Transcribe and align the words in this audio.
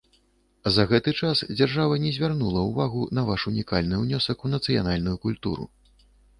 За 0.77 0.85
гэты 0.91 1.11
час 1.25 1.43
дзяржава 1.57 1.99
не 2.07 2.13
звярнула 2.15 2.65
ўвагу 2.71 3.03
на 3.19 3.27
ваш 3.29 3.47
унікальны 3.53 4.03
ўнёсак 4.07 4.37
у 4.49 4.55
нацыянальную 4.57 5.17
культуру. 5.29 5.73